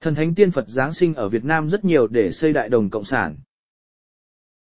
Thần 0.00 0.14
thánh 0.14 0.34
tiên 0.34 0.50
Phật 0.50 0.64
Giáng 0.68 0.92
sinh 0.92 1.14
ở 1.14 1.28
Việt 1.28 1.44
Nam 1.44 1.70
rất 1.70 1.84
nhiều 1.84 2.06
để 2.06 2.32
xây 2.32 2.52
đại 2.52 2.68
đồng 2.68 2.90
cộng 2.90 3.04
sản. 3.04 3.36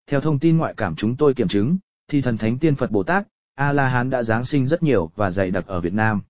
Theo 0.07 0.21
thông 0.21 0.39
tin 0.39 0.57
ngoại 0.57 0.75
cảm 0.77 0.97
chúng 0.97 1.17
tôi 1.17 1.35
kiểm 1.35 1.49
chứng, 1.49 1.79
thì 2.09 2.21
thần 2.21 2.37
thánh 2.37 2.59
tiên 2.59 2.75
Phật 2.75 2.91
Bồ 2.91 3.03
Tát, 3.03 3.27
A-la-hán 3.55 4.11
đã 4.11 4.23
Giáng 4.23 4.45
sinh 4.45 4.67
rất 4.67 4.83
nhiều 4.83 5.11
và 5.17 5.31
dày 5.31 5.51
đặc 5.51 5.67
ở 5.67 5.81
Việt 5.81 5.93
Nam. 5.93 6.23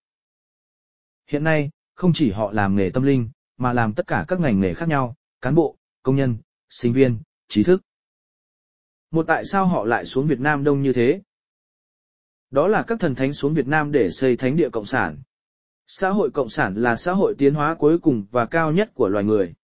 Hiện 1.27 1.45
nay, 1.45 1.71
không 1.95 2.13
chỉ 2.13 2.31
họ 2.31 2.53
làm 2.53 2.77
nghề 2.77 2.91
tâm 2.91 3.03
linh, 3.03 3.31
mà 3.57 3.73
làm 3.73 3.93
tất 3.93 4.07
cả 4.07 4.25
các 4.29 4.41
ngành 4.41 4.61
nghề 4.61 4.75
khác 4.75 4.89
nhau, 4.89 5.17
cán 5.41 5.55
bộ, 5.55 5.77
công 6.03 6.17
nhân, 6.17 6.37
sinh 6.69 6.93
viên, 6.93 7.19
trí 7.49 7.63
thức. 7.63 7.83
Một 9.11 9.25
tại 9.27 9.45
sao 9.45 9.67
họ 9.67 9.85
lại 9.85 10.05
xuống 10.05 10.27
Việt 10.27 10.41
Nam 10.41 10.65
đông 10.65 10.83
như 10.83 10.93
thế? 10.93 11.21
Đó 12.51 12.69
là 12.69 12.85
các 12.87 13.01
thần 13.01 13.15
thánh 13.15 13.33
xuống 13.33 13.55
Việt 13.55 13.67
Nam 13.67 13.93
để 13.93 14.11
xây 14.11 14.37
thánh 14.37 14.57
địa 14.57 14.71
cộng 14.71 14.85
sản. 14.85 15.23
Xã 15.87 16.11
hội 16.11 16.31
cộng 16.31 16.49
sản 16.49 16.75
là 16.75 16.97
xã 16.97 17.13
hội 17.13 17.35
tiến 17.39 17.55
hóa 17.55 17.75
cuối 17.75 17.99
cùng 17.99 18.27
và 18.31 18.47
cao 18.47 18.73
nhất 18.73 18.91
của 18.95 19.09
loài 19.09 19.25
người. 19.25 19.55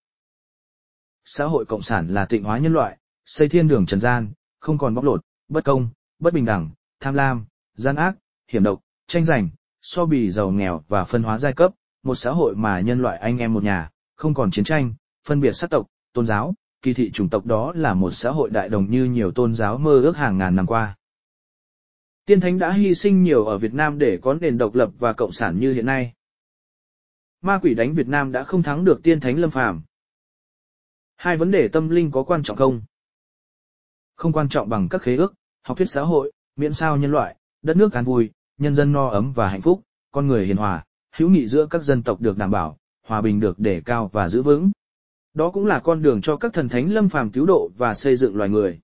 Xã 1.24 1.44
hội 1.44 1.64
cộng 1.64 1.82
sản 1.82 2.08
là 2.08 2.24
tịnh 2.24 2.44
hóa 2.44 2.58
nhân 2.58 2.72
loại, 2.72 2.98
xây 3.24 3.48
thiên 3.48 3.68
đường 3.68 3.86
trần 3.86 4.00
gian, 4.00 4.32
không 4.58 4.78
còn 4.78 4.94
bóc 4.94 5.04
lột, 5.04 5.20
bất 5.48 5.64
công, 5.64 5.88
bất 6.18 6.32
bình 6.32 6.44
đẳng, 6.44 6.70
tham 7.00 7.14
lam, 7.14 7.44
gian 7.74 7.96
ác, 7.96 8.14
hiểm 8.48 8.62
độc, 8.62 8.80
tranh 9.06 9.24
giành, 9.24 9.48
so 9.82 10.06
bì 10.06 10.30
giàu 10.30 10.50
nghèo 10.50 10.84
và 10.88 11.04
phân 11.04 11.22
hóa 11.22 11.38
giai 11.38 11.52
cấp, 11.52 11.72
một 12.02 12.14
xã 12.14 12.30
hội 12.30 12.56
mà 12.56 12.80
nhân 12.80 13.02
loại 13.02 13.18
anh 13.18 13.38
em 13.38 13.54
một 13.54 13.62
nhà, 13.62 13.90
không 14.16 14.34
còn 14.34 14.50
chiến 14.50 14.64
tranh, 14.64 14.94
phân 15.26 15.40
biệt 15.40 15.52
sắc 15.52 15.70
tộc, 15.70 15.86
tôn 16.12 16.26
giáo, 16.26 16.54
kỳ 16.82 16.94
thị 16.94 17.10
chủng 17.10 17.28
tộc 17.28 17.46
đó 17.46 17.72
là 17.76 17.94
một 17.94 18.10
xã 18.10 18.30
hội 18.30 18.50
đại 18.50 18.68
đồng 18.68 18.90
như 18.90 19.04
nhiều 19.04 19.30
tôn 19.30 19.54
giáo 19.54 19.78
mơ 19.78 20.00
ước 20.00 20.16
hàng 20.16 20.38
ngàn 20.38 20.56
năm 20.56 20.66
qua. 20.66 20.96
Tiên 22.30 22.40
thánh 22.40 22.58
đã 22.58 22.72
hy 22.72 22.94
sinh 22.94 23.22
nhiều 23.22 23.44
ở 23.44 23.58
Việt 23.58 23.74
Nam 23.74 23.98
để 23.98 24.18
có 24.22 24.34
nền 24.34 24.58
độc 24.58 24.74
lập 24.74 24.90
và 24.98 25.12
cộng 25.12 25.32
sản 25.32 25.58
như 25.60 25.72
hiện 25.72 25.86
nay. 25.86 26.12
Ma 27.40 27.58
quỷ 27.62 27.74
đánh 27.74 27.94
Việt 27.94 28.08
Nam 28.08 28.32
đã 28.32 28.44
không 28.44 28.62
thắng 28.62 28.84
được 28.84 29.00
tiên 29.02 29.20
thánh 29.20 29.38
lâm 29.38 29.50
phàm. 29.50 29.82
Hai 31.16 31.36
vấn 31.36 31.50
đề 31.50 31.68
tâm 31.68 31.88
linh 31.88 32.10
có 32.10 32.22
quan 32.22 32.42
trọng 32.42 32.56
không? 32.56 32.82
Không 34.14 34.32
quan 34.32 34.48
trọng 34.48 34.68
bằng 34.68 34.88
các 34.88 35.02
khế 35.02 35.16
ước, 35.16 35.34
học 35.62 35.76
thuyết 35.76 35.90
xã 35.90 36.02
hội, 36.02 36.32
miễn 36.56 36.72
sao 36.72 36.96
nhân 36.96 37.10
loại, 37.10 37.36
đất 37.62 37.76
nước 37.76 37.92
an 37.92 38.04
vui, 38.04 38.30
nhân 38.58 38.74
dân 38.74 38.92
no 38.92 39.08
ấm 39.08 39.32
và 39.32 39.48
hạnh 39.48 39.62
phúc, 39.62 39.82
con 40.10 40.26
người 40.26 40.46
hiền 40.46 40.56
hòa, 40.56 40.84
hữu 41.16 41.28
nghị 41.28 41.46
giữa 41.46 41.66
các 41.66 41.82
dân 41.82 42.02
tộc 42.02 42.20
được 42.20 42.38
đảm 42.38 42.50
bảo, 42.50 42.78
hòa 43.06 43.20
bình 43.20 43.40
được 43.40 43.58
đề 43.58 43.80
cao 43.84 44.10
và 44.12 44.28
giữ 44.28 44.42
vững. 44.42 44.70
Đó 45.34 45.50
cũng 45.50 45.66
là 45.66 45.80
con 45.80 46.02
đường 46.02 46.20
cho 46.20 46.36
các 46.36 46.52
thần 46.52 46.68
thánh 46.68 46.92
lâm 46.92 47.08
phàm 47.08 47.30
cứu 47.30 47.46
độ 47.46 47.70
và 47.76 47.94
xây 47.94 48.16
dựng 48.16 48.36
loài 48.36 48.50
người. 48.50 48.80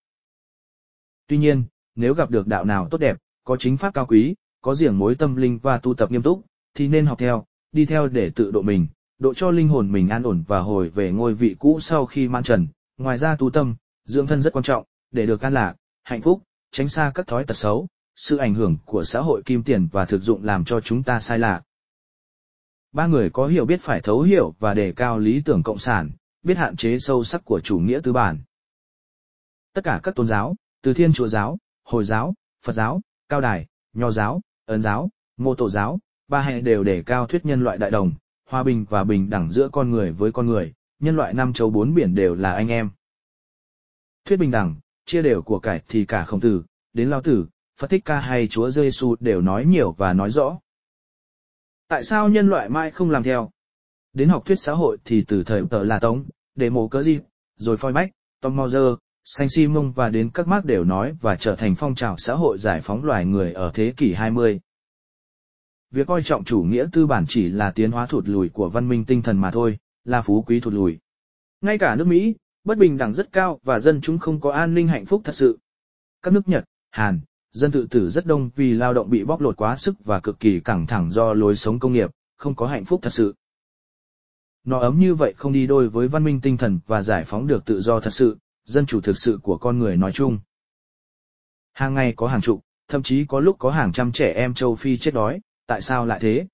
Tuy 1.26 1.38
nhiên, 1.38 1.64
nếu 1.94 2.14
gặp 2.14 2.30
được 2.30 2.46
đạo 2.46 2.64
nào 2.64 2.88
tốt 2.90 2.98
đẹp, 2.98 3.16
có 3.46 3.56
chính 3.56 3.76
pháp 3.76 3.94
cao 3.94 4.06
quý, 4.06 4.34
có 4.60 4.74
riêng 4.74 4.98
mối 4.98 5.14
tâm 5.14 5.36
linh 5.36 5.58
và 5.58 5.78
tu 5.78 5.94
tập 5.94 6.10
nghiêm 6.10 6.22
túc, 6.22 6.44
thì 6.74 6.88
nên 6.88 7.06
học 7.06 7.18
theo, 7.18 7.44
đi 7.72 7.84
theo 7.86 8.08
để 8.08 8.30
tự 8.30 8.50
độ 8.50 8.62
mình, 8.62 8.86
độ 9.18 9.34
cho 9.34 9.50
linh 9.50 9.68
hồn 9.68 9.92
mình 9.92 10.08
an 10.08 10.22
ổn 10.22 10.44
và 10.46 10.60
hồi 10.60 10.88
về 10.88 11.12
ngôi 11.12 11.34
vị 11.34 11.56
cũ 11.58 11.78
sau 11.80 12.06
khi 12.06 12.28
man 12.28 12.42
trần. 12.42 12.66
Ngoài 12.96 13.18
ra 13.18 13.36
tu 13.36 13.50
tâm, 13.50 13.76
dưỡng 14.04 14.26
thân 14.26 14.42
rất 14.42 14.52
quan 14.52 14.62
trọng, 14.62 14.84
để 15.10 15.26
được 15.26 15.40
an 15.40 15.54
lạc, 15.54 15.74
hạnh 16.02 16.22
phúc, 16.22 16.42
tránh 16.70 16.88
xa 16.88 17.12
các 17.14 17.26
thói 17.26 17.44
tật 17.44 17.56
xấu, 17.56 17.88
sự 18.16 18.36
ảnh 18.36 18.54
hưởng 18.54 18.76
của 18.84 19.04
xã 19.04 19.20
hội 19.20 19.42
kim 19.44 19.62
tiền 19.62 19.88
và 19.92 20.04
thực 20.04 20.22
dụng 20.22 20.44
làm 20.44 20.64
cho 20.64 20.80
chúng 20.80 21.02
ta 21.02 21.20
sai 21.20 21.38
lạc. 21.38 21.62
Ba 22.92 23.06
người 23.06 23.30
có 23.30 23.46
hiểu 23.46 23.64
biết 23.66 23.80
phải 23.80 24.00
thấu 24.00 24.22
hiểu 24.22 24.54
và 24.58 24.74
đề 24.74 24.92
cao 24.92 25.18
lý 25.18 25.42
tưởng 25.44 25.62
cộng 25.62 25.78
sản, 25.78 26.10
biết 26.42 26.56
hạn 26.56 26.76
chế 26.76 26.98
sâu 26.98 27.24
sắc 27.24 27.44
của 27.44 27.60
chủ 27.60 27.78
nghĩa 27.78 28.00
tư 28.02 28.12
bản. 28.12 28.38
Tất 29.74 29.84
cả 29.84 30.00
các 30.02 30.14
tôn 30.14 30.26
giáo, 30.26 30.56
từ 30.82 30.94
thiên 30.94 31.12
chúa 31.12 31.28
giáo, 31.28 31.58
hồi 31.84 32.04
giáo, 32.04 32.34
Phật 32.62 32.72
giáo, 32.72 33.00
cao 33.28 33.40
đài, 33.40 33.66
nho 33.92 34.10
giáo, 34.10 34.40
ấn 34.66 34.82
giáo, 34.82 35.10
mô 35.36 35.54
tổ 35.54 35.70
giáo, 35.70 35.98
ba 36.28 36.40
hệ 36.40 36.60
đều 36.60 36.84
đề 36.84 37.02
cao 37.02 37.26
thuyết 37.26 37.44
nhân 37.44 37.64
loại 37.64 37.78
đại 37.78 37.90
đồng, 37.90 38.12
hòa 38.48 38.62
bình 38.62 38.86
và 38.90 39.04
bình 39.04 39.30
đẳng 39.30 39.50
giữa 39.50 39.68
con 39.68 39.90
người 39.90 40.12
với 40.12 40.32
con 40.32 40.46
người, 40.46 40.74
nhân 40.98 41.16
loại 41.16 41.34
năm 41.34 41.52
châu 41.52 41.70
bốn 41.70 41.94
biển 41.94 42.14
đều 42.14 42.34
là 42.34 42.52
anh 42.52 42.68
em. 42.68 42.90
Thuyết 44.24 44.36
bình 44.36 44.50
đẳng, 44.50 44.74
chia 45.04 45.22
đều 45.22 45.42
của 45.42 45.58
cải 45.58 45.82
thì 45.88 46.04
cả 46.04 46.24
không 46.24 46.40
tử, 46.40 46.64
đến 46.92 47.10
lao 47.10 47.22
tử, 47.22 47.46
Phật 47.80 47.86
Thích 47.90 48.04
Ca 48.04 48.20
hay 48.20 48.46
Chúa 48.46 48.70
Giêsu 48.70 49.16
đều 49.20 49.40
nói 49.40 49.64
nhiều 49.64 49.92
và 49.92 50.12
nói 50.12 50.30
rõ. 50.30 50.58
Tại 51.88 52.04
sao 52.04 52.28
nhân 52.28 52.48
loại 52.48 52.68
mai 52.68 52.90
không 52.90 53.10
làm 53.10 53.22
theo? 53.22 53.50
Đến 54.12 54.28
học 54.28 54.42
thuyết 54.46 54.60
xã 54.60 54.72
hội 54.72 54.98
thì 55.04 55.24
từ 55.28 55.42
thời 55.44 55.62
tờ 55.70 55.84
là 55.84 55.98
Tống, 55.98 56.24
để 56.54 56.70
mổ 56.70 56.88
cớ 56.88 57.02
gì, 57.02 57.18
rồi 57.56 57.76
phoi 57.76 57.92
bách, 57.92 58.10
Tom 58.40 58.56
Mauser, 58.56 58.94
Saint 59.28 59.50
Simon 59.50 59.90
và 59.90 60.08
đến 60.08 60.30
các 60.34 60.48
mác 60.48 60.64
đều 60.64 60.84
nói 60.84 61.16
và 61.20 61.36
trở 61.36 61.56
thành 61.56 61.74
phong 61.74 61.94
trào 61.94 62.16
xã 62.18 62.34
hội 62.34 62.58
giải 62.58 62.80
phóng 62.80 63.04
loài 63.04 63.24
người 63.24 63.52
ở 63.52 63.70
thế 63.74 63.92
kỷ 63.96 64.14
20. 64.14 64.60
Việc 65.90 66.06
coi 66.06 66.22
trọng 66.22 66.44
chủ 66.44 66.62
nghĩa 66.62 66.86
tư 66.92 67.06
bản 67.06 67.24
chỉ 67.28 67.48
là 67.48 67.70
tiến 67.70 67.90
hóa 67.90 68.06
thụt 68.06 68.28
lùi 68.28 68.48
của 68.48 68.68
văn 68.68 68.88
minh 68.88 69.04
tinh 69.04 69.22
thần 69.22 69.38
mà 69.40 69.50
thôi, 69.50 69.78
là 70.04 70.22
phú 70.22 70.44
quý 70.46 70.60
thụt 70.60 70.74
lùi. 70.74 70.98
Ngay 71.60 71.78
cả 71.78 71.96
nước 71.96 72.06
Mỹ, 72.06 72.34
bất 72.64 72.78
bình 72.78 72.96
đẳng 72.96 73.14
rất 73.14 73.32
cao 73.32 73.60
và 73.62 73.78
dân 73.78 74.00
chúng 74.00 74.18
không 74.18 74.40
có 74.40 74.50
an 74.52 74.74
ninh 74.74 74.88
hạnh 74.88 75.06
phúc 75.06 75.20
thật 75.24 75.34
sự. 75.34 75.58
Các 76.22 76.34
nước 76.34 76.48
Nhật, 76.48 76.64
Hàn, 76.90 77.20
dân 77.52 77.70
tự 77.70 77.86
tử 77.90 78.08
rất 78.08 78.26
đông 78.26 78.50
vì 78.56 78.72
lao 78.72 78.94
động 78.94 79.10
bị 79.10 79.24
bóc 79.24 79.40
lột 79.40 79.56
quá 79.56 79.76
sức 79.76 80.04
và 80.04 80.20
cực 80.20 80.40
kỳ 80.40 80.60
căng 80.60 80.86
thẳng 80.86 81.10
do 81.10 81.32
lối 81.32 81.56
sống 81.56 81.78
công 81.78 81.92
nghiệp, 81.92 82.10
không 82.36 82.54
có 82.54 82.66
hạnh 82.66 82.84
phúc 82.84 83.00
thật 83.02 83.12
sự. 83.12 83.34
Nó 84.64 84.78
ấm 84.78 84.98
như 84.98 85.14
vậy 85.14 85.34
không 85.36 85.52
đi 85.52 85.66
đôi 85.66 85.88
với 85.88 86.08
văn 86.08 86.24
minh 86.24 86.40
tinh 86.40 86.56
thần 86.56 86.78
và 86.86 87.02
giải 87.02 87.24
phóng 87.24 87.46
được 87.46 87.64
tự 87.64 87.80
do 87.80 88.00
thật 88.00 88.10
sự, 88.10 88.36
dân 88.66 88.86
chủ 88.86 89.00
thực 89.00 89.18
sự 89.18 89.38
của 89.42 89.58
con 89.58 89.78
người 89.78 89.96
nói 89.96 90.12
chung. 90.12 90.38
Hàng 91.72 91.94
ngày 91.94 92.12
có 92.16 92.28
hàng 92.28 92.40
chục, 92.40 92.60
thậm 92.88 93.02
chí 93.02 93.24
có 93.24 93.40
lúc 93.40 93.56
có 93.58 93.70
hàng 93.70 93.92
trăm 93.92 94.12
trẻ 94.12 94.32
em 94.32 94.54
châu 94.54 94.74
Phi 94.74 94.96
chết 94.96 95.14
đói, 95.14 95.40
tại 95.66 95.80
sao 95.80 96.06
lại 96.06 96.18
thế? 96.22 96.46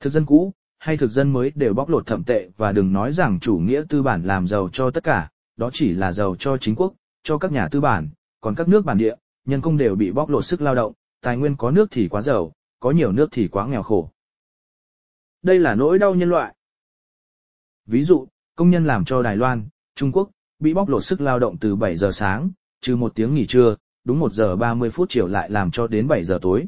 Thực 0.00 0.10
dân 0.10 0.26
cũ, 0.26 0.52
hay 0.78 0.96
thực 0.96 1.10
dân 1.10 1.32
mới 1.32 1.52
đều 1.54 1.74
bóc 1.74 1.88
lột 1.88 2.06
thẩm 2.06 2.24
tệ 2.24 2.48
và 2.56 2.72
đừng 2.72 2.92
nói 2.92 3.12
rằng 3.12 3.40
chủ 3.40 3.58
nghĩa 3.58 3.82
tư 3.88 4.02
bản 4.02 4.22
làm 4.22 4.46
giàu 4.46 4.68
cho 4.72 4.90
tất 4.90 5.04
cả, 5.04 5.30
đó 5.56 5.70
chỉ 5.72 5.92
là 5.92 6.12
giàu 6.12 6.36
cho 6.38 6.56
chính 6.56 6.74
quốc, 6.74 6.94
cho 7.22 7.38
các 7.38 7.52
nhà 7.52 7.68
tư 7.68 7.80
bản, 7.80 8.08
còn 8.40 8.54
các 8.54 8.68
nước 8.68 8.84
bản 8.84 8.98
địa, 8.98 9.14
nhân 9.44 9.60
công 9.60 9.76
đều 9.76 9.94
bị 9.94 10.12
bóc 10.12 10.28
lột 10.28 10.44
sức 10.44 10.60
lao 10.60 10.74
động, 10.74 10.92
tài 11.20 11.36
nguyên 11.36 11.56
có 11.56 11.70
nước 11.70 11.88
thì 11.90 12.08
quá 12.08 12.22
giàu, 12.22 12.52
có 12.80 12.90
nhiều 12.90 13.12
nước 13.12 13.28
thì 13.32 13.48
quá 13.48 13.66
nghèo 13.66 13.82
khổ. 13.82 14.10
Đây 15.42 15.58
là 15.58 15.74
nỗi 15.74 15.98
đau 15.98 16.14
nhân 16.14 16.30
loại. 16.30 16.54
Ví 17.86 18.04
dụ, 18.04 18.26
công 18.54 18.70
nhân 18.70 18.84
làm 18.84 19.04
cho 19.04 19.22
Đài 19.22 19.36
Loan, 19.36 19.68
Trung 19.94 20.12
Quốc, 20.12 20.30
bị 20.58 20.74
bóc 20.74 20.88
lột 20.88 21.04
sức 21.04 21.20
lao 21.20 21.38
động 21.38 21.56
từ 21.58 21.76
7 21.76 21.96
giờ 21.96 22.10
sáng, 22.12 22.50
trừ 22.80 22.96
một 22.96 23.14
tiếng 23.14 23.34
nghỉ 23.34 23.46
trưa, 23.46 23.76
đúng 24.04 24.18
1 24.18 24.32
giờ 24.32 24.56
30 24.56 24.90
phút 24.90 25.08
chiều 25.10 25.26
lại 25.26 25.50
làm 25.50 25.70
cho 25.70 25.86
đến 25.86 26.08
7 26.08 26.24
giờ 26.24 26.38
tối. 26.42 26.66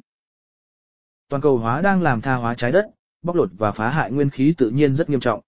Toàn 1.28 1.42
cầu 1.42 1.58
hóa 1.58 1.80
đang 1.80 2.02
làm 2.02 2.20
tha 2.20 2.34
hóa 2.34 2.54
trái 2.54 2.72
đất, 2.72 2.86
bóc 3.22 3.36
lột 3.36 3.50
và 3.58 3.70
phá 3.70 3.90
hại 3.90 4.10
nguyên 4.10 4.30
khí 4.30 4.54
tự 4.58 4.70
nhiên 4.70 4.94
rất 4.94 5.10
nghiêm 5.10 5.20
trọng. 5.20 5.40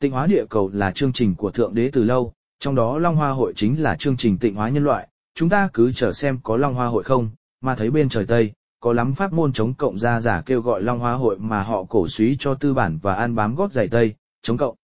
Tịnh 0.00 0.12
hóa 0.12 0.26
địa 0.26 0.44
cầu 0.50 0.70
là 0.72 0.90
chương 0.90 1.12
trình 1.12 1.34
của 1.34 1.50
Thượng 1.50 1.74
Đế 1.74 1.90
từ 1.92 2.04
lâu, 2.04 2.32
trong 2.58 2.74
đó 2.74 2.98
Long 2.98 3.16
Hoa 3.16 3.30
Hội 3.30 3.52
chính 3.56 3.82
là 3.82 3.96
chương 3.96 4.16
trình 4.16 4.38
tịnh 4.38 4.54
hóa 4.54 4.68
nhân 4.68 4.84
loại, 4.84 5.08
chúng 5.34 5.48
ta 5.48 5.68
cứ 5.72 5.92
chờ 5.92 6.12
xem 6.12 6.38
có 6.42 6.56
Long 6.56 6.74
Hoa 6.74 6.86
Hội 6.86 7.02
không, 7.02 7.30
mà 7.60 7.74
thấy 7.74 7.90
bên 7.90 8.08
trời 8.08 8.26
Tây, 8.26 8.52
có 8.80 8.92
lắm 8.92 9.14
pháp 9.14 9.32
môn 9.32 9.52
chống 9.52 9.74
cộng 9.74 9.98
ra 9.98 10.20
giả 10.20 10.42
kêu 10.46 10.60
gọi 10.60 10.82
Long 10.82 10.98
Hoa 10.98 11.14
Hội 11.14 11.38
mà 11.38 11.62
họ 11.62 11.84
cổ 11.84 12.08
suý 12.08 12.36
cho 12.38 12.54
tư 12.54 12.74
bản 12.74 12.98
và 13.02 13.14
an 13.14 13.34
bám 13.34 13.54
gót 13.54 13.72
giày 13.72 13.88
Tây, 13.88 14.14
chống 14.42 14.56
cộng. 14.56 14.74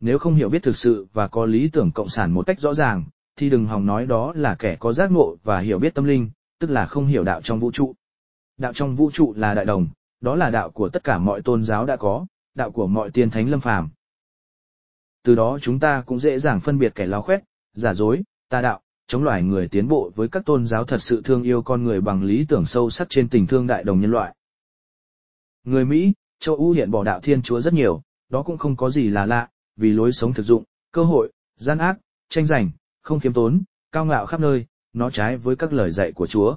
Nếu 0.00 0.18
không 0.18 0.34
hiểu 0.34 0.48
biết 0.48 0.62
thực 0.62 0.76
sự 0.76 1.06
và 1.12 1.28
có 1.28 1.46
lý 1.46 1.68
tưởng 1.68 1.92
cộng 1.92 2.08
sản 2.08 2.32
một 2.32 2.46
cách 2.46 2.60
rõ 2.60 2.74
ràng, 2.74 3.04
thì 3.36 3.50
đừng 3.50 3.66
hòng 3.66 3.86
nói 3.86 4.06
đó 4.06 4.32
là 4.36 4.54
kẻ 4.54 4.76
có 4.80 4.92
giác 4.92 5.10
ngộ 5.10 5.36
và 5.44 5.60
hiểu 5.60 5.78
biết 5.78 5.94
tâm 5.94 6.04
linh, 6.04 6.30
tức 6.58 6.70
là 6.70 6.86
không 6.86 7.06
hiểu 7.06 7.24
đạo 7.24 7.42
trong 7.42 7.58
vũ 7.58 7.70
trụ. 7.70 7.94
Đạo 8.56 8.72
trong 8.72 8.96
vũ 8.96 9.10
trụ 9.10 9.34
là 9.36 9.54
đại 9.54 9.64
đồng, 9.64 9.88
đó 10.20 10.34
là 10.34 10.50
đạo 10.50 10.70
của 10.70 10.88
tất 10.88 11.04
cả 11.04 11.18
mọi 11.18 11.42
tôn 11.42 11.64
giáo 11.64 11.86
đã 11.86 11.96
có, 11.96 12.26
đạo 12.54 12.70
của 12.70 12.86
mọi 12.86 13.10
tiên 13.10 13.30
thánh 13.30 13.48
lâm 13.48 13.60
phàm. 13.60 13.88
Từ 15.22 15.34
đó 15.34 15.58
chúng 15.62 15.78
ta 15.78 16.02
cũng 16.06 16.18
dễ 16.18 16.38
dàng 16.38 16.60
phân 16.60 16.78
biệt 16.78 16.94
kẻ 16.94 17.06
lao 17.06 17.22
khoét, 17.22 17.42
giả 17.72 17.94
dối, 17.94 18.22
tà 18.48 18.60
đạo, 18.60 18.80
chống 19.06 19.24
loài 19.24 19.42
người 19.42 19.68
tiến 19.68 19.88
bộ 19.88 20.12
với 20.14 20.28
các 20.28 20.44
tôn 20.44 20.66
giáo 20.66 20.84
thật 20.84 21.02
sự 21.02 21.22
thương 21.24 21.42
yêu 21.42 21.62
con 21.62 21.82
người 21.82 22.00
bằng 22.00 22.22
lý 22.22 22.44
tưởng 22.48 22.64
sâu 22.64 22.90
sắc 22.90 23.08
trên 23.10 23.28
tình 23.28 23.46
thương 23.46 23.66
đại 23.66 23.84
đồng 23.84 24.00
nhân 24.00 24.10
loại. 24.10 24.34
Người 25.64 25.84
Mỹ, 25.84 26.12
châu 26.38 26.56
Âu 26.56 26.70
hiện 26.70 26.90
bỏ 26.90 27.04
đạo 27.04 27.20
thiên 27.20 27.42
chúa 27.42 27.60
rất 27.60 27.74
nhiều, 27.74 28.02
đó 28.28 28.42
cũng 28.42 28.58
không 28.58 28.76
có 28.76 28.90
gì 28.90 29.08
là 29.08 29.26
lạ, 29.26 29.48
vì 29.78 29.92
lối 29.92 30.12
sống 30.12 30.32
thực 30.32 30.42
dụng, 30.42 30.64
cơ 30.92 31.04
hội, 31.04 31.32
gian 31.56 31.78
ác, 31.78 31.98
tranh 32.28 32.46
giành, 32.46 32.70
không 33.02 33.20
kiếm 33.20 33.32
tốn, 33.32 33.62
cao 33.92 34.04
ngạo 34.04 34.26
khắp 34.26 34.40
nơi, 34.40 34.66
nó 34.92 35.10
trái 35.10 35.36
với 35.36 35.56
các 35.56 35.72
lời 35.72 35.90
dạy 35.90 36.12
của 36.12 36.26
Chúa. 36.26 36.56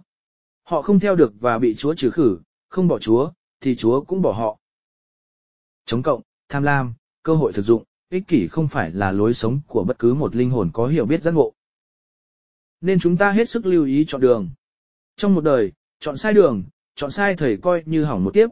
Họ 0.64 0.82
không 0.82 1.00
theo 1.00 1.16
được 1.16 1.34
và 1.40 1.60
bị 1.60 1.76
Chúa 1.76 1.94
trừ 1.94 2.12
khử, 2.12 2.38
không 2.70 2.88
bỏ 2.88 3.00
Chúa, 3.00 3.32
thì 3.62 3.76
Chúa 3.76 4.02
cũng 4.02 4.22
bỏ 4.22 4.32
họ. 4.32 4.58
Chống 5.86 6.04
cộng, 6.04 6.22
tham 6.50 6.64
lam, 6.64 6.94
cơ 7.24 7.36
hội 7.36 7.54
thực 7.54 7.62
dụng, 7.62 7.84
ích 8.10 8.24
kỷ 8.28 8.48
không 8.48 8.68
phải 8.68 8.92
là 8.92 9.12
lối 9.12 9.34
sống 9.34 9.62
của 9.68 9.84
bất 9.84 10.00
cứ 10.00 10.14
một 10.14 10.36
linh 10.36 10.50
hồn 10.50 10.70
có 10.74 10.88
hiểu 10.88 11.06
biết 11.06 11.22
giác 11.22 11.32
ngộ. 11.32 11.54
Nên 12.82 13.00
chúng 13.00 13.18
ta 13.18 13.32
hết 13.32 13.50
sức 13.50 13.66
lưu 13.66 13.86
ý 13.86 14.06
chọn 14.08 14.22
đường. 14.22 14.50
Trong 15.16 15.36
một 15.36 15.42
đời, 15.42 15.72
chọn 16.00 16.18
sai 16.18 16.34
đường, 16.34 16.64
chọn 16.96 17.12
sai 17.12 17.36
thầy 17.36 17.58
coi 17.58 17.84
như 17.86 18.04
hỏng 18.04 18.24
một 18.24 18.32
tiếp. 18.34 18.48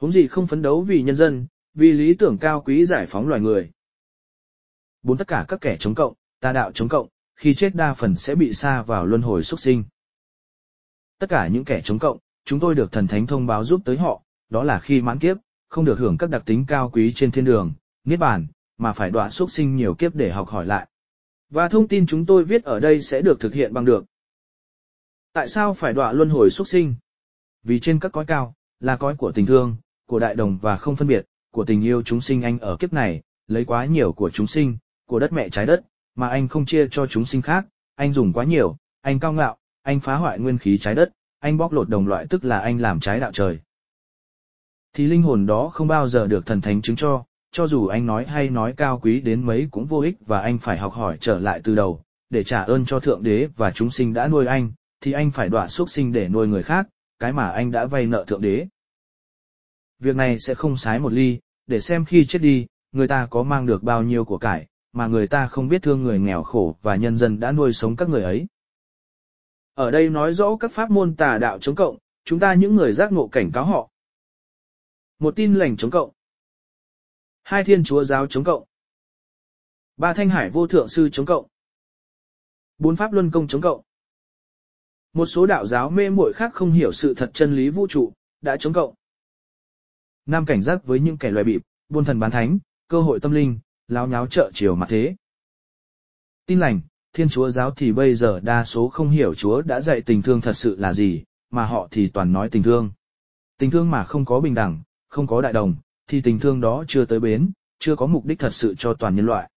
Huống 0.00 0.12
gì 0.12 0.26
không 0.26 0.46
phấn 0.46 0.62
đấu 0.62 0.82
vì 0.82 1.02
nhân 1.02 1.16
dân, 1.16 1.46
vì 1.74 1.92
lý 1.92 2.14
tưởng 2.14 2.38
cao 2.38 2.60
quý 2.60 2.84
giải 2.84 3.06
phóng 3.06 3.28
loài 3.28 3.40
người. 3.40 3.70
Bốn 5.04 5.18
tất 5.18 5.28
cả 5.28 5.44
các 5.48 5.60
kẻ 5.60 5.76
chống 5.80 5.94
cộng, 5.94 6.14
tà 6.40 6.52
đạo 6.52 6.72
chống 6.72 6.88
cộng, 6.88 7.08
khi 7.36 7.54
chết 7.54 7.74
đa 7.74 7.94
phần 7.94 8.16
sẽ 8.16 8.34
bị 8.34 8.52
xa 8.52 8.82
vào 8.82 9.06
luân 9.06 9.22
hồi 9.22 9.42
xuất 9.42 9.60
sinh. 9.60 9.84
Tất 11.18 11.26
cả 11.30 11.46
những 11.46 11.64
kẻ 11.64 11.80
chống 11.84 11.98
cộng, 11.98 12.18
chúng 12.44 12.60
tôi 12.60 12.74
được 12.74 12.92
thần 12.92 13.06
thánh 13.06 13.26
thông 13.26 13.46
báo 13.46 13.64
giúp 13.64 13.80
tới 13.84 13.96
họ, 13.96 14.22
đó 14.48 14.62
là 14.62 14.80
khi 14.80 15.00
mãn 15.00 15.18
kiếp, 15.18 15.36
không 15.68 15.84
được 15.84 15.98
hưởng 15.98 16.18
các 16.18 16.30
đặc 16.30 16.42
tính 16.46 16.64
cao 16.68 16.90
quý 16.90 17.12
trên 17.12 17.30
thiên 17.30 17.44
đường, 17.44 17.72
niết 18.04 18.18
bàn, 18.18 18.46
mà 18.78 18.92
phải 18.92 19.10
đọa 19.10 19.30
xuất 19.30 19.50
sinh 19.50 19.76
nhiều 19.76 19.94
kiếp 19.94 20.14
để 20.14 20.32
học 20.32 20.48
hỏi 20.48 20.66
lại. 20.66 20.88
Và 21.50 21.68
thông 21.68 21.88
tin 21.88 22.06
chúng 22.06 22.26
tôi 22.26 22.44
viết 22.44 22.64
ở 22.64 22.80
đây 22.80 23.02
sẽ 23.02 23.20
được 23.20 23.40
thực 23.40 23.54
hiện 23.54 23.74
bằng 23.74 23.84
được. 23.84 24.04
Tại 25.32 25.48
sao 25.48 25.74
phải 25.74 25.92
đọa 25.92 26.12
luân 26.12 26.30
hồi 26.30 26.50
xuất 26.50 26.68
sinh? 26.68 26.94
Vì 27.62 27.80
trên 27.80 27.98
các 28.00 28.12
cõi 28.12 28.24
cao, 28.26 28.54
là 28.80 28.96
cõi 28.96 29.16
của 29.16 29.32
tình 29.32 29.46
thương, 29.46 29.76
của 30.06 30.18
đại 30.18 30.34
đồng 30.34 30.58
và 30.62 30.76
không 30.76 30.96
phân 30.96 31.08
biệt, 31.08 31.26
của 31.50 31.64
tình 31.64 31.82
yêu 31.82 32.02
chúng 32.02 32.20
sinh 32.20 32.42
anh 32.42 32.58
ở 32.58 32.76
kiếp 32.76 32.92
này, 32.92 33.22
lấy 33.46 33.64
quá 33.64 33.84
nhiều 33.84 34.12
của 34.12 34.30
chúng 34.30 34.46
sinh, 34.46 34.76
của 35.06 35.18
đất 35.18 35.32
mẹ 35.32 35.48
trái 35.48 35.66
đất, 35.66 35.80
mà 36.14 36.28
anh 36.28 36.48
không 36.48 36.66
chia 36.66 36.86
cho 36.90 37.06
chúng 37.06 37.24
sinh 37.24 37.42
khác, 37.42 37.66
anh 37.94 38.12
dùng 38.12 38.32
quá 38.32 38.44
nhiều, 38.44 38.76
anh 39.00 39.20
cao 39.20 39.32
ngạo, 39.32 39.56
anh 39.82 40.00
phá 40.00 40.16
hoại 40.16 40.38
nguyên 40.38 40.58
khí 40.58 40.78
trái 40.78 40.94
đất, 40.94 41.10
anh 41.38 41.58
bóc 41.58 41.72
lột 41.72 41.88
đồng 41.88 42.08
loại 42.08 42.26
tức 42.30 42.44
là 42.44 42.58
anh 42.58 42.78
làm 42.78 43.00
trái 43.00 43.20
đạo 43.20 43.32
trời. 43.32 43.58
Thì 44.92 45.06
linh 45.06 45.22
hồn 45.22 45.46
đó 45.46 45.68
không 45.68 45.88
bao 45.88 46.08
giờ 46.08 46.26
được 46.26 46.46
thần 46.46 46.60
thánh 46.60 46.82
chứng 46.82 46.96
cho, 46.96 47.24
cho 47.50 47.66
dù 47.66 47.86
anh 47.86 48.06
nói 48.06 48.24
hay 48.24 48.50
nói 48.50 48.74
cao 48.76 48.98
quý 48.98 49.20
đến 49.20 49.46
mấy 49.46 49.68
cũng 49.70 49.86
vô 49.86 50.00
ích 50.00 50.16
và 50.26 50.40
anh 50.40 50.58
phải 50.58 50.78
học 50.78 50.92
hỏi 50.92 51.18
trở 51.20 51.38
lại 51.38 51.60
từ 51.64 51.74
đầu, 51.74 52.02
để 52.30 52.44
trả 52.44 52.62
ơn 52.62 52.84
cho 52.84 53.00
Thượng 53.00 53.22
Đế 53.22 53.48
và 53.56 53.70
chúng 53.70 53.90
sinh 53.90 54.12
đã 54.12 54.28
nuôi 54.28 54.46
anh, 54.46 54.72
thì 55.00 55.12
anh 55.12 55.30
phải 55.30 55.48
đọa 55.48 55.68
xuất 55.68 55.90
sinh 55.90 56.12
để 56.12 56.28
nuôi 56.28 56.46
người 56.46 56.62
khác, 56.62 56.86
cái 57.18 57.32
mà 57.32 57.48
anh 57.48 57.70
đã 57.70 57.86
vay 57.86 58.06
nợ 58.06 58.24
Thượng 58.26 58.40
Đế. 58.40 58.66
Việc 59.98 60.16
này 60.16 60.38
sẽ 60.38 60.54
không 60.54 60.76
sái 60.76 60.98
một 60.98 61.12
ly, 61.12 61.38
để 61.66 61.80
xem 61.80 62.04
khi 62.04 62.26
chết 62.26 62.38
đi, 62.42 62.66
người 62.92 63.08
ta 63.08 63.26
có 63.30 63.42
mang 63.42 63.66
được 63.66 63.82
bao 63.82 64.02
nhiêu 64.02 64.24
của 64.24 64.38
cải, 64.38 64.66
mà 64.94 65.06
người 65.06 65.26
ta 65.26 65.46
không 65.46 65.68
biết 65.68 65.82
thương 65.82 66.02
người 66.02 66.18
nghèo 66.18 66.42
khổ 66.42 66.76
và 66.82 66.96
nhân 66.96 67.16
dân 67.16 67.40
đã 67.40 67.52
nuôi 67.52 67.72
sống 67.72 67.96
các 67.96 68.08
người 68.08 68.22
ấy. 68.22 68.46
Ở 69.74 69.90
đây 69.90 70.10
nói 70.10 70.34
rõ 70.34 70.56
các 70.60 70.72
pháp 70.72 70.90
môn 70.90 71.16
tà 71.16 71.38
đạo 71.38 71.58
chống 71.58 71.74
cộng, 71.74 71.98
chúng 72.24 72.38
ta 72.38 72.54
những 72.54 72.74
người 72.74 72.92
giác 72.92 73.12
ngộ 73.12 73.28
cảnh 73.32 73.50
cáo 73.52 73.64
họ. 73.64 73.90
Một 75.18 75.36
tin 75.36 75.54
lành 75.54 75.76
chống 75.76 75.90
cộng. 75.90 76.10
Hai 77.42 77.64
thiên 77.64 77.84
chúa 77.84 78.04
giáo 78.04 78.26
chống 78.26 78.44
cộng. 78.44 78.64
Ba 79.96 80.14
thanh 80.14 80.28
hải 80.28 80.50
vô 80.50 80.66
thượng 80.66 80.88
sư 80.88 81.08
chống 81.12 81.26
cộng. 81.26 81.46
Bốn 82.78 82.96
pháp 82.96 83.12
luân 83.12 83.30
công 83.30 83.48
chống 83.48 83.60
cộng. 83.60 83.82
Một 85.12 85.26
số 85.26 85.46
đạo 85.46 85.66
giáo 85.66 85.90
mê 85.90 86.10
muội 86.10 86.32
khác 86.32 86.50
không 86.54 86.72
hiểu 86.72 86.92
sự 86.92 87.14
thật 87.14 87.30
chân 87.34 87.56
lý 87.56 87.68
vũ 87.68 87.86
trụ, 87.86 88.12
đã 88.40 88.56
chống 88.60 88.72
cộng. 88.72 88.94
Nam 90.26 90.46
cảnh 90.46 90.62
giác 90.62 90.84
với 90.84 91.00
những 91.00 91.18
kẻ 91.18 91.30
loài 91.30 91.44
bịp, 91.44 91.62
buôn 91.88 92.04
thần 92.04 92.20
bán 92.20 92.30
thánh, 92.30 92.58
cơ 92.88 93.00
hội 93.00 93.20
tâm 93.20 93.32
linh, 93.32 93.58
láo 93.88 94.06
nháo 94.06 94.26
trợ 94.26 94.50
chiều 94.54 94.74
mặt 94.74 94.86
thế. 94.88 95.16
Tin 96.46 96.60
lành, 96.60 96.80
thiên 97.12 97.28
chúa 97.28 97.50
giáo 97.50 97.70
thì 97.70 97.92
bây 97.92 98.14
giờ 98.14 98.40
đa 98.40 98.64
số 98.64 98.88
không 98.88 99.10
hiểu 99.10 99.34
chúa 99.34 99.62
đã 99.62 99.80
dạy 99.80 100.00
tình 100.00 100.22
thương 100.22 100.40
thật 100.40 100.52
sự 100.52 100.76
là 100.78 100.92
gì, 100.92 101.24
mà 101.50 101.66
họ 101.66 101.88
thì 101.90 102.08
toàn 102.08 102.32
nói 102.32 102.48
tình 102.50 102.62
thương. 102.62 102.90
Tình 103.58 103.70
thương 103.70 103.90
mà 103.90 104.04
không 104.04 104.24
có 104.24 104.40
bình 104.40 104.54
đẳng, 104.54 104.82
không 105.08 105.26
có 105.26 105.40
đại 105.40 105.52
đồng, 105.52 105.74
thì 106.06 106.20
tình 106.20 106.38
thương 106.38 106.60
đó 106.60 106.84
chưa 106.88 107.04
tới 107.04 107.20
bến, 107.20 107.50
chưa 107.78 107.96
có 107.96 108.06
mục 108.06 108.24
đích 108.24 108.38
thật 108.38 108.54
sự 108.54 108.74
cho 108.78 108.94
toàn 108.94 109.14
nhân 109.14 109.26
loại. 109.26 109.50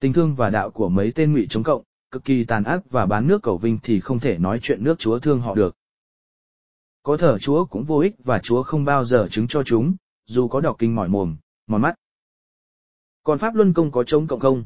Tình 0.00 0.12
thương 0.12 0.34
và 0.34 0.50
đạo 0.50 0.70
của 0.70 0.88
mấy 0.88 1.12
tên 1.14 1.32
ngụy 1.32 1.46
chống 1.50 1.62
cộng, 1.62 1.82
cực 2.10 2.24
kỳ 2.24 2.44
tàn 2.44 2.64
ác 2.64 2.90
và 2.90 3.06
bán 3.06 3.26
nước 3.26 3.42
cầu 3.42 3.58
vinh 3.58 3.78
thì 3.82 4.00
không 4.00 4.20
thể 4.20 4.38
nói 4.38 4.58
chuyện 4.62 4.84
nước 4.84 4.98
Chúa 4.98 5.18
thương 5.18 5.40
họ 5.40 5.54
được. 5.54 5.76
Có 7.02 7.16
thở 7.16 7.38
Chúa 7.38 7.64
cũng 7.64 7.84
vô 7.84 7.98
ích 7.98 8.14
và 8.24 8.38
Chúa 8.38 8.62
không 8.62 8.84
bao 8.84 9.04
giờ 9.04 9.28
chứng 9.30 9.48
cho 9.48 9.62
chúng, 9.62 9.94
dù 10.26 10.48
có 10.48 10.60
đọc 10.60 10.76
kinh 10.78 10.94
mỏi 10.94 11.08
mồm, 11.08 11.36
mòn 11.66 11.82
mắt. 11.82 11.94
Còn 13.28 13.38
Pháp 13.38 13.54
Luân 13.54 13.72
Công 13.72 13.90
có 13.90 14.04
chống 14.04 14.26
cộng 14.26 14.40
không? 14.40 14.64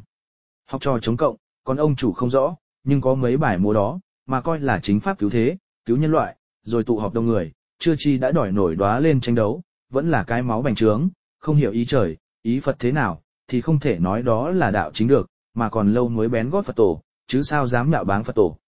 Học 0.67 0.81
trò 0.81 0.99
chống 0.99 1.17
cộng, 1.17 1.37
còn 1.65 1.77
ông 1.77 1.97
chủ 1.97 2.13
không 2.13 2.31
rõ, 2.31 2.57
nhưng 2.85 3.01
có 3.01 3.15
mấy 3.15 3.37
bài 3.37 3.59
múa 3.59 3.75
đó, 3.75 4.01
mà 4.27 4.41
coi 4.41 4.61
là 4.61 4.79
chính 4.83 5.01
pháp 5.01 5.19
cứu 5.19 5.31
thế, 5.31 5.57
cứu 5.85 5.97
nhân 5.97 6.11
loại, 6.11 6.37
rồi 6.63 6.85
tụ 6.85 6.99
họp 6.99 7.15
đông 7.15 7.27
người, 7.27 7.53
chưa 7.79 7.95
chi 7.99 8.19
đã 8.19 8.33
đòi 8.33 8.53
nổi 8.53 8.75
đóa 8.75 9.01
lên 9.01 9.21
tranh 9.21 9.35
đấu, 9.35 9.63
vẫn 9.91 10.11
là 10.11 10.25
cái 10.25 10.43
máu 10.43 10.63
bành 10.63 10.75
trướng, 10.75 11.09
không 11.39 11.57
hiểu 11.57 11.73
ý 11.73 11.85
trời, 11.85 12.17
ý 12.43 12.61
Phật 12.61 12.77
thế 12.79 12.93
nào, 12.93 13.23
thì 13.49 13.61
không 13.61 13.79
thể 13.79 13.99
nói 13.99 14.23
đó 14.23 14.51
là 14.51 14.71
đạo 14.71 14.91
chính 14.95 15.09
được, 15.09 15.29
mà 15.55 15.69
còn 15.69 15.93
lâu 15.93 16.09
mới 16.09 16.29
bén 16.29 16.51
gót 16.51 16.65
Phật 16.65 16.77
tổ, 16.77 17.03
chứ 17.27 17.43
sao 17.43 17.67
dám 17.67 17.91
nhạo 17.91 18.05
báng 18.05 18.25
Phật 18.25 18.35
tổ. 18.37 18.59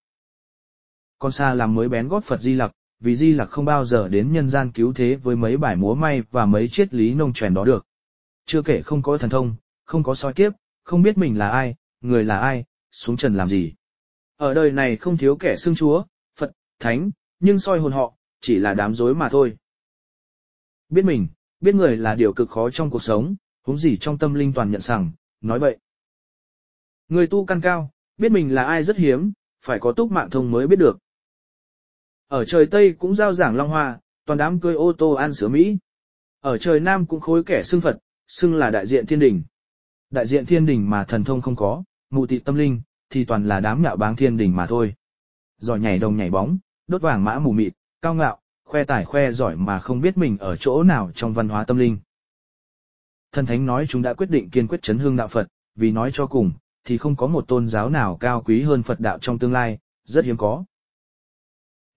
Con 1.19 1.32
xa 1.32 1.55
làm 1.55 1.75
mới 1.75 1.88
bén 1.88 2.08
gót 2.08 2.25
Phật 2.25 2.41
Di 2.41 2.55
Lặc, 2.55 2.73
vì 3.00 3.17
Di 3.17 3.32
Lặc 3.32 3.50
không 3.50 3.64
bao 3.64 3.85
giờ 3.85 4.08
đến 4.08 4.32
nhân 4.32 4.49
gian 4.49 4.73
cứu 4.73 4.93
thế 4.93 5.14
với 5.14 5.37
mấy 5.37 5.56
bài 5.56 5.76
múa 5.76 5.94
may 5.94 6.23
và 6.31 6.46
mấy 6.46 6.69
triết 6.69 6.94
lý 6.94 7.14
nông 7.14 7.32
truyền 7.32 7.55
đó 7.55 7.64
được. 7.64 7.87
Chưa 8.46 8.62
kể 8.62 8.82
không 8.82 9.02
có 9.02 9.19
thần 9.19 9.31
thông, 9.31 9.56
không 9.84 10.02
có 10.02 10.14
soi 10.14 10.32
kiếp, 10.32 10.52
không 10.82 11.02
biết 11.02 11.19
mình 11.19 11.38
là 11.38 11.48
ai, 11.48 11.75
người 12.00 12.25
là 12.25 12.38
ai, 12.38 12.64
xuống 12.90 13.16
trần 13.16 13.34
làm 13.34 13.48
gì. 13.48 13.75
Ở 14.36 14.54
đời 14.54 14.70
này 14.70 14.96
không 14.96 15.16
thiếu 15.16 15.36
kẻ 15.36 15.56
xưng 15.56 15.75
chúa, 15.75 16.04
Phật, 16.36 16.52
Thánh, 16.78 17.10
nhưng 17.40 17.58
soi 17.58 17.78
hồn 17.78 17.92
họ, 17.92 18.14
chỉ 18.40 18.58
là 18.58 18.75
đám 18.75 18.94
rối 18.94 19.14
mà 19.14 19.28
thôi. 19.28 19.56
Biết 20.88 21.04
mình, 21.04 21.26
biết 21.60 21.75
người 21.75 21.96
là 21.96 22.14
điều 22.14 22.32
cực 22.32 22.50
khó 22.50 22.70
trong 22.70 22.90
cuộc 22.90 23.02
sống, 23.02 23.36
huống 23.62 23.78
gì 23.78 23.96
trong 23.96 24.19
tâm 24.19 24.34
linh 24.34 24.52
toàn 24.52 24.70
nhận 24.70 24.81
rằng, 24.81 25.10
nói 25.40 25.58
vậy. 25.58 25.78
Người 27.08 27.26
tu 27.26 27.46
căn 27.46 27.60
cao, 27.60 27.90
biết 28.19 28.32
mình 28.32 28.54
là 28.54 28.64
ai 28.64 28.84
rất 28.84 28.96
hiếm, 28.96 29.32
phải 29.60 29.78
có 29.78 29.92
túc 29.92 30.10
mạng 30.10 30.31
thông 30.31 30.50
mới 30.50 30.66
biết 30.66 30.78
được. 30.78 30.98
Ở 32.28 32.44
trời 32.44 32.66
Tây 32.66 32.94
cũng 32.98 33.14
giao 33.14 33.32
giảng 33.32 33.56
Long 33.56 33.69
Hoa, 33.69 34.00
toàn 34.26 34.38
đám 34.38 34.60
cưới 34.60 34.75
ô 34.75 34.92
tô 34.92 35.12
ăn 35.12 35.34
sữa 35.34 35.48
Mỹ. 35.48 35.78
Ở 36.40 36.58
trời 36.58 36.81
Nam 36.81 37.06
cũng 37.06 37.20
khối 37.20 37.44
kẻ 37.44 37.62
xưng 37.62 37.81
Phật, 37.81 37.98
xưng 38.26 38.54
là 38.54 38.70
đại 38.70 38.86
diện 38.86 39.06
thiên 39.06 39.19
đình. 39.19 39.42
Đại 40.14 40.26
diện 40.26 40.46
thiên 40.46 40.66
đình 40.66 40.90
mà 40.90 41.05
thần 41.05 41.25
thông 41.25 41.40
không 41.40 41.56
có, 41.56 41.82
mụ 42.11 42.26
tị 42.26 42.38
tâm 42.38 42.55
linh, 42.55 42.81
thì 43.11 43.25
toàn 43.25 43.49
là 43.49 43.61
đám 43.61 43.82
ngạo 43.82 43.96
báng 43.96 44.16
thiên 44.16 44.37
đình 44.37 44.56
mà 44.56 44.66
thôi. 44.66 44.94
Giỏi 45.58 45.81
nhảy 45.81 45.99
đồng 45.99 46.16
nhảy 46.16 46.31
bóng, 46.31 46.58
đốt 46.87 47.02
vàng 47.02 47.25
mã 47.25 47.38
mù 47.38 47.52
mịt, 47.52 47.72
cao 48.02 48.14
ngạo, 48.14 48.40
khoe 48.64 48.84
tài 48.84 49.05
khoe 49.05 49.32
giỏi 49.32 49.56
mà 49.56 49.78
không 49.78 50.00
biết 50.00 50.16
mình 50.16 50.38
ở 50.38 50.56
chỗ 50.56 50.82
nào 50.82 51.11
trong 51.14 51.32
văn 51.32 51.49
hóa 51.49 51.64
tâm 51.64 51.76
linh. 51.76 51.99
Thần 53.32 53.46
Thánh 53.46 53.66
nói 53.66 53.87
chúng 53.88 54.02
đã 54.02 54.14
quyết 54.14 54.31
định 54.31 54.50
kiên 54.50 54.66
quyết 54.66 54.82
chấn 54.82 54.99
hương 54.99 55.16
đạo 55.16 55.28
Phật, 55.28 55.49
vì 55.75 55.90
nói 55.90 56.11
cho 56.12 56.26
cùng, 56.26 56.52
thì 56.84 56.99
không 56.99 57.17
có 57.17 57.26
một 57.26 57.49
tôn 57.49 57.69
giáo 57.69 57.90
nào 57.90 58.17
cao 58.17 58.43
quý 58.43 58.62
hơn 58.62 58.82
Phật 58.82 59.00
đạo 59.00 59.19
trong 59.19 59.38
tương 59.38 59.52
lai, 59.52 59.78
rất 60.05 60.25
hiếm 60.25 60.37
có. 60.37 60.64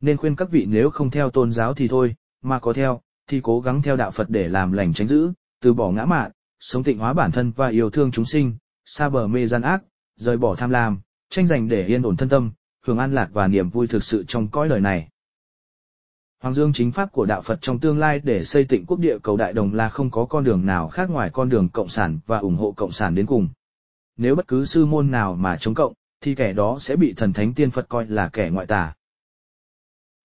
Nên 0.01 0.17
khuyên 0.17 0.35
các 0.35 0.51
vị 0.51 0.65
nếu 0.69 0.89
không 0.89 1.09
theo 1.09 1.29
tôn 1.29 1.51
giáo 1.51 1.73
thì 1.73 1.87
thôi, 1.87 2.15
mà 2.41 2.59
có 2.59 2.73
theo, 2.73 3.01
thì 3.27 3.41
cố 3.43 3.61
gắng 3.61 3.81
theo 3.81 3.95
đạo 3.95 4.11
Phật 4.11 4.29
để 4.29 4.47
làm 4.47 4.71
lành 4.71 4.93
tránh 4.93 5.07
giữ, 5.07 5.31
từ 5.61 5.73
bỏ 5.73 5.91
ngã 5.91 6.05
mạn, 6.05 6.31
sống 6.59 6.83
tịnh 6.83 6.99
hóa 6.99 7.13
bản 7.13 7.31
thân 7.31 7.51
và 7.51 7.67
yêu 7.67 7.89
thương 7.89 8.11
chúng 8.11 8.25
sinh, 8.25 8.57
xa 8.85 9.09
bờ 9.09 9.27
mê 9.27 9.47
gian 9.47 9.61
ác, 9.61 9.83
rời 10.15 10.37
bỏ 10.37 10.55
tham 10.55 10.69
lam, 10.69 10.99
tranh 11.29 11.47
giành 11.47 11.67
để 11.67 11.85
yên 11.85 12.03
ổn 12.03 12.17
thân 12.17 12.29
tâm, 12.29 12.51
hưởng 12.85 12.97
an 12.97 13.13
lạc 13.13 13.29
và 13.33 13.47
niềm 13.47 13.69
vui 13.69 13.87
thực 13.87 14.03
sự 14.03 14.23
trong 14.27 14.47
cõi 14.47 14.69
đời 14.69 14.81
này. 14.81 15.09
Hoàng 16.41 16.53
dương 16.53 16.73
chính 16.73 16.91
pháp 16.91 17.11
của 17.11 17.25
đạo 17.25 17.41
Phật 17.41 17.61
trong 17.61 17.79
tương 17.79 17.99
lai 17.99 18.19
để 18.23 18.43
xây 18.43 18.63
tịnh 18.63 18.85
quốc 18.85 18.99
địa 18.99 19.17
cầu 19.23 19.37
đại 19.37 19.53
đồng 19.53 19.73
là 19.73 19.89
không 19.89 20.11
có 20.11 20.25
con 20.25 20.43
đường 20.43 20.65
nào 20.65 20.89
khác 20.89 21.09
ngoài 21.09 21.29
con 21.33 21.49
đường 21.49 21.69
cộng 21.69 21.87
sản 21.87 22.19
và 22.25 22.37
ủng 22.37 22.55
hộ 22.55 22.71
cộng 22.71 22.91
sản 22.91 23.15
đến 23.15 23.25
cùng. 23.25 23.49
Nếu 24.17 24.35
bất 24.35 24.47
cứ 24.47 24.65
sư 24.65 24.85
môn 24.85 25.11
nào 25.11 25.35
mà 25.35 25.57
chống 25.57 25.73
cộng, 25.73 25.93
thì 26.21 26.35
kẻ 26.35 26.53
đó 26.53 26.77
sẽ 26.79 26.95
bị 26.95 27.13
thần 27.17 27.33
thánh 27.33 27.53
tiên 27.53 27.71
Phật 27.71 27.89
coi 27.89 28.05
là 28.05 28.29
kẻ 28.29 28.49
ngoại 28.49 28.67
tà. 28.67 28.93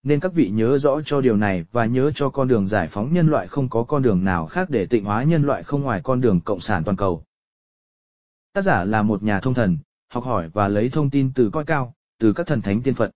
Nên 0.03 0.19
các 0.19 0.33
vị 0.33 0.49
nhớ 0.49 0.77
rõ 0.77 1.01
cho 1.05 1.21
điều 1.21 1.37
này 1.37 1.65
và 1.71 1.85
nhớ 1.85 2.11
cho 2.15 2.29
con 2.29 2.47
đường 2.47 2.67
giải 2.67 2.87
phóng 2.87 3.13
nhân 3.13 3.27
loại 3.27 3.47
không 3.47 3.69
có 3.69 3.83
con 3.83 4.01
đường 4.01 4.23
nào 4.23 4.47
khác 4.47 4.69
để 4.69 4.85
tịnh 4.85 5.05
hóa 5.05 5.23
nhân 5.23 5.43
loại 5.43 5.63
không 5.63 5.81
ngoài 5.81 6.01
con 6.03 6.21
đường 6.21 6.41
cộng 6.41 6.59
sản 6.59 6.83
toàn 6.83 6.97
cầu. 6.97 7.23
Tác 8.53 8.61
giả 8.61 8.83
là 8.83 9.01
một 9.01 9.23
nhà 9.23 9.39
thông 9.39 9.53
thần, 9.53 9.77
học 10.09 10.23
hỏi 10.23 10.49
và 10.53 10.67
lấy 10.67 10.89
thông 10.89 11.09
tin 11.09 11.31
từ 11.35 11.49
coi 11.49 11.65
cao, 11.65 11.93
từ 12.19 12.33
các 12.33 12.47
thần 12.47 12.61
thánh 12.61 12.81
tiên 12.81 12.93
Phật. 12.93 13.11